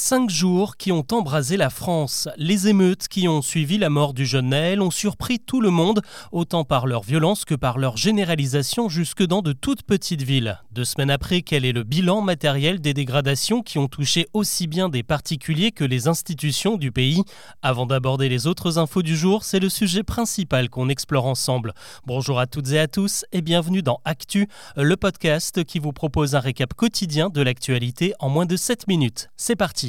[0.00, 2.28] Cinq jours qui ont embrasé la France.
[2.36, 6.02] Les émeutes qui ont suivi la mort du jeune Naël ont surpris tout le monde,
[6.30, 10.62] autant par leur violence que par leur généralisation jusque dans de toutes petites villes.
[10.70, 14.88] Deux semaines après, quel est le bilan matériel des dégradations qui ont touché aussi bien
[14.88, 17.24] des particuliers que les institutions du pays?
[17.62, 21.74] Avant d'aborder les autres infos du jour, c'est le sujet principal qu'on explore ensemble.
[22.06, 24.46] Bonjour à toutes et à tous et bienvenue dans Actu,
[24.76, 29.28] le podcast qui vous propose un récap quotidien de l'actualité en moins de 7 minutes.
[29.36, 29.87] C'est parti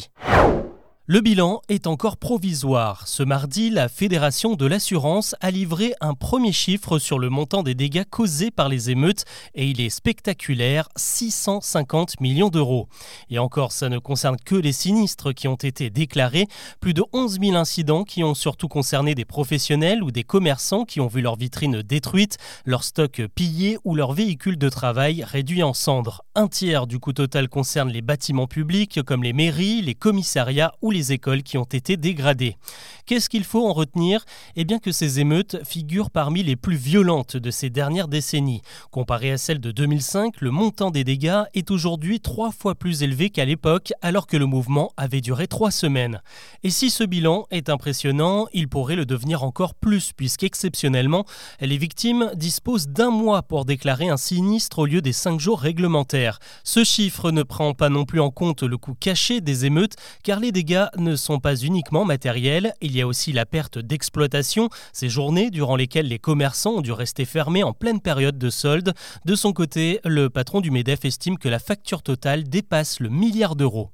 [1.11, 3.07] le bilan est encore provisoire.
[3.07, 7.73] Ce mardi, la Fédération de l'assurance a livré un premier chiffre sur le montant des
[7.73, 12.89] dégâts causés par les émeutes et il est spectaculaire, 650 millions d'euros.
[13.31, 16.45] Et encore, ça ne concerne que les sinistres qui ont été déclarés,
[16.79, 21.01] plus de 11 000 incidents qui ont surtout concerné des professionnels ou des commerçants qui
[21.01, 25.73] ont vu leur vitrine détruite, leur stock pillé ou leur véhicule de travail réduit en
[25.73, 26.21] cendres.
[26.39, 30.89] Un tiers du coût total concerne les bâtiments publics comme les mairies, les commissariats ou
[30.89, 32.55] les écoles qui ont été dégradées.
[33.05, 34.23] Qu'est-ce qu'il faut en retenir?
[34.55, 38.61] Eh bien que ces émeutes figurent parmi les plus violentes de ces dernières décennies.
[38.89, 43.31] Comparé à celles de 2005, le montant des dégâts est aujourd'hui trois fois plus élevé
[43.31, 46.21] qu'à l'époque, alors que le mouvement avait duré trois semaines.
[46.63, 51.25] Et si ce bilan est impressionnant, il pourrait le devenir encore plus, puisqu'exceptionnellement,
[51.59, 56.28] les victimes disposent d'un mois pour déclarer un sinistre au lieu des cinq jours réglementaires.
[56.63, 60.39] Ce chiffre ne prend pas non plus en compte le coût caché des émeutes, car
[60.39, 65.09] les dégâts ne sont pas uniquement matériels, il y a aussi la perte d'exploitation, ces
[65.09, 68.93] journées durant lesquelles les commerçants ont dû rester fermés en pleine période de solde.
[69.25, 73.55] De son côté, le patron du MEDEF estime que la facture totale dépasse le milliard
[73.55, 73.91] d'euros.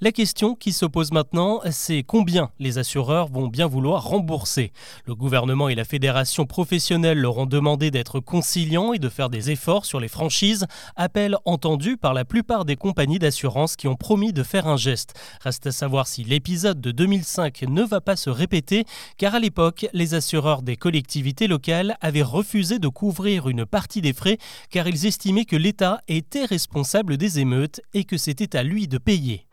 [0.00, 4.70] La question qui se pose maintenant, c'est combien les assureurs vont bien vouloir rembourser?
[5.06, 9.50] Le gouvernement et la fédération professionnelle leur ont demandé d'être conciliants et de faire des
[9.50, 14.32] efforts sur les franchises, appel entendu par la plupart des compagnies d'assurance qui ont promis
[14.32, 15.14] de faire un geste.
[15.42, 18.84] Reste à savoir si l'épisode de 2005 ne va pas se répéter,
[19.16, 24.12] car à l'époque, les assureurs des collectivités locales avaient refusé de couvrir une partie des
[24.12, 24.38] frais
[24.70, 28.98] car ils estimaient que l'État était responsable des émeutes et que c'était à lui de
[28.98, 29.48] payer.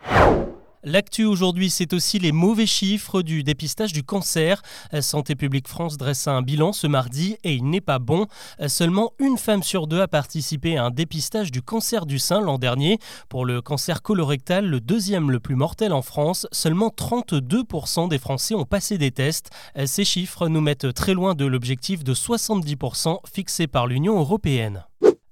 [0.87, 4.61] L'actu aujourd'hui, c'est aussi les mauvais chiffres du dépistage du cancer.
[5.01, 8.27] Santé publique France dresse un bilan ce mardi et il n'est pas bon.
[8.67, 12.59] Seulement une femme sur deux a participé à un dépistage du cancer du sein l'an
[12.59, 12.99] dernier.
[13.29, 18.53] Pour le cancer colorectal, le deuxième le plus mortel en France, seulement 32% des Français
[18.53, 19.49] ont passé des tests.
[19.87, 24.83] Ces chiffres nous mettent très loin de l'objectif de 70% fixé par l'Union européenne.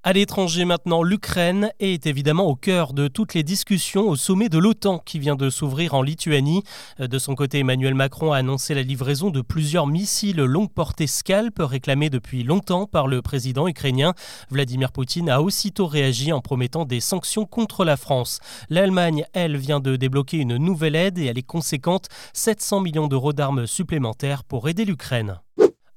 [0.05, 4.57] À l'étranger maintenant, l'Ukraine est évidemment au cœur de toutes les discussions au sommet de
[4.57, 6.63] l'OTAN qui vient de s'ouvrir en Lituanie.
[6.99, 11.55] De son côté, Emmanuel Macron a annoncé la livraison de plusieurs missiles longue portée Scalp
[11.57, 14.13] réclamés depuis longtemps par le président ukrainien.
[14.49, 18.41] Vladimir Poutine a aussitôt réagi en promettant des sanctions contre la France.
[18.69, 23.31] L'Allemagne, elle, vient de débloquer une nouvelle aide et elle est conséquente, 700 millions d'euros
[23.31, 25.39] d'armes supplémentaires pour aider l'Ukraine.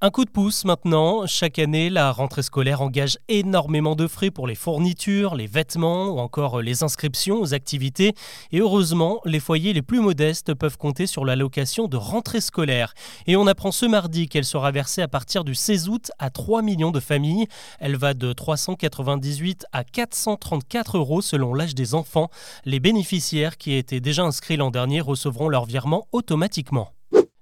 [0.07, 4.47] Un coup de pouce maintenant, chaque année, la rentrée scolaire engage énormément de frais pour
[4.47, 8.15] les fournitures, les vêtements ou encore les inscriptions aux activités.
[8.53, 12.95] Et heureusement, les foyers les plus modestes peuvent compter sur l'allocation de rentrée scolaire.
[13.27, 16.63] Et on apprend ce mardi qu'elle sera versée à partir du 16 août à 3
[16.63, 17.49] millions de familles.
[17.81, 22.31] Elle va de 398 à 434 euros selon l'âge des enfants.
[22.65, 26.96] Les bénéficiaires qui étaient déjà inscrits l'an dernier recevront leur virement automatiquement.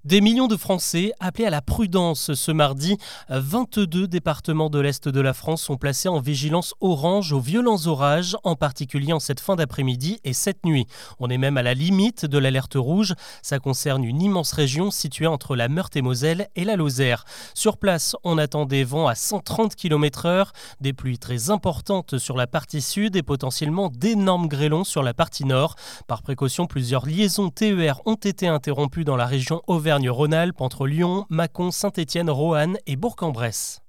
[0.05, 2.99] Des millions de Français appelés à la prudence ce mardi.
[3.31, 8.37] 22 départements de l'Est de la France sont placés en vigilance orange aux violents orages,
[8.45, 10.87] en particulier en cette fin d'après-midi et cette nuit.
[11.21, 13.15] On est même à la limite de l'alerte rouge.
[13.41, 17.25] Ça concerne une immense région située entre la Meurthe-et-Moselle et la Lozère.
[17.55, 20.49] Sur place, on attend des vents à 130 km/h,
[20.83, 25.47] des pluies très importantes sur la partie sud et potentiellement d'énormes grêlons sur la partie
[25.47, 25.77] nord.
[26.09, 31.25] Par précaution, plusieurs liaisons TER ont été interrompues dans la région Auvergne Auvergne-Rhône-Alpes entre Lyon,
[31.29, 33.84] Mâcon, Saint-Étienne, Roanne et Bourg-en-Bresse.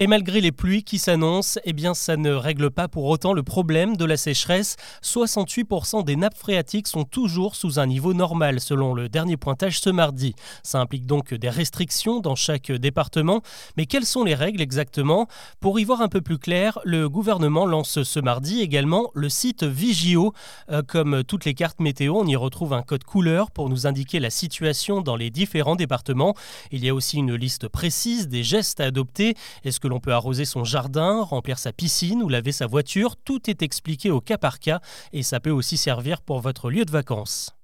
[0.00, 3.44] Et malgré les pluies qui s'annoncent, eh bien ça ne règle pas pour autant le
[3.44, 4.74] problème de la sécheresse.
[5.04, 9.90] 68% des nappes phréatiques sont toujours sous un niveau normal selon le dernier pointage ce
[9.90, 10.34] mardi.
[10.64, 13.42] Ça implique donc des restrictions dans chaque département.
[13.76, 15.28] Mais quelles sont les règles exactement?
[15.60, 19.62] Pour y voir un peu plus clair, le gouvernement lance ce mardi également le site
[19.62, 20.32] Vigio.
[20.72, 24.18] Euh, comme toutes les cartes météo, on y retrouve un code couleur pour nous indiquer
[24.18, 26.34] la situation dans les différents départements.
[26.72, 29.36] Il y a aussi une liste précise des gestes à adopter.
[29.84, 33.60] Que l'on peut arroser son jardin, remplir sa piscine ou laver sa voiture, tout est
[33.60, 34.80] expliqué au cas par cas
[35.12, 37.54] et ça peut aussi servir pour votre lieu de vacances.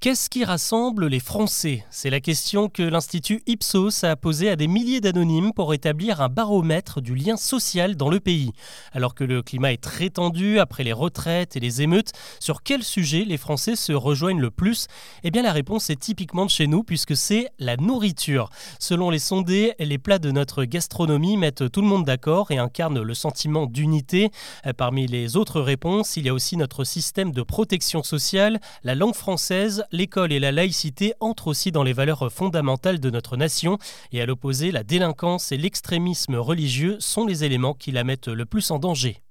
[0.00, 1.84] Qu'est-ce qui rassemble les Français?
[1.90, 6.30] C'est la question que l'Institut Ipsos a posée à des milliers d'anonymes pour établir un
[6.30, 8.52] baromètre du lien social dans le pays.
[8.92, 12.82] Alors que le climat est très tendu après les retraites et les émeutes, sur quel
[12.82, 14.86] sujet les Français se rejoignent le plus?
[15.22, 18.48] Eh bien la réponse est typiquement de chez nous puisque c'est la nourriture.
[18.78, 23.02] Selon les sondés, les plats de notre gastronomie mettent tout le monde d'accord et incarnent
[23.02, 24.30] le sentiment d'unité.
[24.78, 29.14] Parmi les autres réponses, il y a aussi notre système de protection sociale, la langue
[29.14, 33.78] française, l'école et la laïcité entrent aussi dans les valeurs fondamentales de notre nation,
[34.12, 38.46] et à l'opposé, la délinquance et l'extrémisme religieux sont les éléments qui la mettent le
[38.46, 39.22] plus en danger.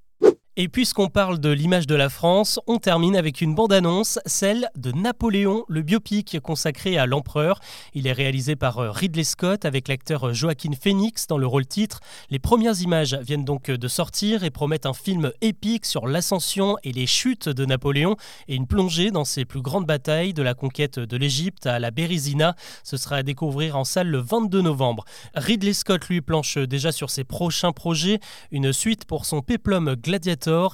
[0.62, 4.92] Et puisqu'on parle de l'image de la France, on termine avec une bande-annonce, celle de
[4.92, 7.62] Napoléon, le biopic consacré à l'empereur.
[7.94, 11.66] Il est réalisé par euh, Ridley Scott avec l'acteur euh, Joaquin Phoenix dans le rôle
[11.66, 12.02] titre.
[12.30, 16.76] Les premières images viennent donc euh, de sortir et promettent un film épique sur l'ascension
[16.84, 18.18] et les chutes de Napoléon
[18.50, 21.90] et une plongée dans ses plus grandes batailles de la conquête de l'Égypte à la
[21.90, 22.58] Bérésina.
[22.84, 25.06] Ce sera à découvrir en salle le 22 novembre.
[25.36, 28.20] Ridley Scott lui planche déjà sur ses prochains projets,
[28.52, 29.96] une suite pour son péplum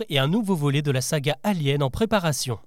[0.09, 2.59] Et un nouveau volet de la saga Alien en préparation.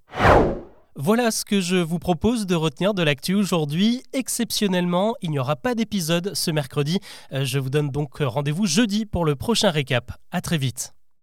[0.94, 4.02] Voilà ce que je vous propose de retenir de l'actu aujourd'hui.
[4.12, 6.98] Exceptionnellement, il n'y aura pas d'épisode ce mercredi.
[7.32, 10.12] Euh, je vous donne donc rendez-vous jeudi pour le prochain récap.
[10.32, 10.97] À très vite.